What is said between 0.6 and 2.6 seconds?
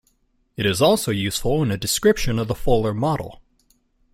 is also useful in a description of the